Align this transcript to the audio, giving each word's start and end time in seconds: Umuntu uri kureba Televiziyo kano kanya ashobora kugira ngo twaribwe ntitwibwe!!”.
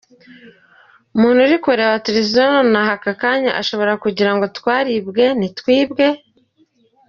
Umuntu 1.15 1.39
uri 1.45 1.57
kureba 1.63 2.03
Televiziyo 2.05 2.43
kano 2.87 3.11
kanya 3.21 3.51
ashobora 3.61 3.93
kugira 4.03 4.31
ngo 4.35 4.45
twaribwe 4.57 5.23
ntitwibwe!!”. 5.39 6.07